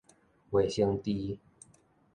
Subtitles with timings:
[0.49, 1.37] 衛生箸